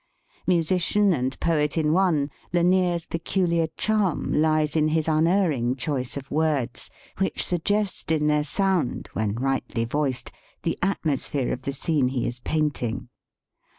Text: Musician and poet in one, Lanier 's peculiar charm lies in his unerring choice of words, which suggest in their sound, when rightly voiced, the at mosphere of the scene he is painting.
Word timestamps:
Musician 0.47 1.13
and 1.13 1.39
poet 1.39 1.77
in 1.77 1.93
one, 1.93 2.31
Lanier 2.51 2.97
's 2.97 3.05
peculiar 3.05 3.67
charm 3.77 4.33
lies 4.33 4.75
in 4.75 4.87
his 4.87 5.07
unerring 5.07 5.75
choice 5.75 6.17
of 6.17 6.31
words, 6.31 6.89
which 7.19 7.43
suggest 7.45 8.11
in 8.11 8.25
their 8.25 8.43
sound, 8.43 9.09
when 9.13 9.35
rightly 9.35 9.85
voiced, 9.85 10.31
the 10.63 10.75
at 10.81 10.99
mosphere 11.03 11.53
of 11.53 11.61
the 11.61 11.71
scene 11.73 12.07
he 12.07 12.25
is 12.27 12.39
painting. 12.39 13.09